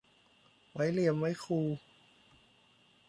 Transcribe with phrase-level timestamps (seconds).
[0.71, 1.59] ไว้เหลี่ยมไว้คู